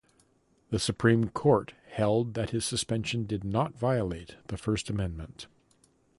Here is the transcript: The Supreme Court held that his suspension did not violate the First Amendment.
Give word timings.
The 0.71 0.79
Supreme 0.79 1.29
Court 1.29 1.75
held 1.91 2.33
that 2.33 2.49
his 2.49 2.65
suspension 2.65 3.25
did 3.27 3.43
not 3.43 3.77
violate 3.77 4.35
the 4.47 4.57
First 4.57 4.89
Amendment. 4.89 5.45